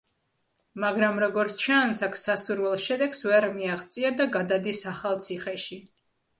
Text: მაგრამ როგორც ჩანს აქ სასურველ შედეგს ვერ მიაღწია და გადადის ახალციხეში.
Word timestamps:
მაგრამ 0.83 1.21
როგორც 1.23 1.57
ჩანს 1.65 2.01
აქ 2.09 2.17
სასურველ 2.23 2.75
შედეგს 2.87 3.23
ვერ 3.29 3.49
მიაღწია 3.61 4.15
და 4.23 4.31
გადადის 4.41 4.85
ახალციხეში. 4.97 5.83